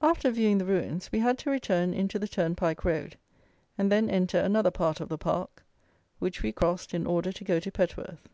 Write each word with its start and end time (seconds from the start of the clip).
After 0.00 0.28
viewing 0.32 0.58
the 0.58 0.64
ruins, 0.64 1.12
we 1.12 1.20
had 1.20 1.38
to 1.38 1.50
return 1.52 1.94
into 1.94 2.18
the 2.18 2.26
turnpike 2.26 2.84
road, 2.84 3.16
and 3.78 3.92
then 3.92 4.10
enter 4.10 4.40
another 4.40 4.72
part 4.72 4.98
of 4.98 5.08
the 5.08 5.16
park, 5.16 5.62
which 6.18 6.42
we 6.42 6.50
crossed, 6.50 6.92
in 6.94 7.06
order 7.06 7.30
to 7.30 7.44
go 7.44 7.60
to 7.60 7.70
Petworth. 7.70 8.28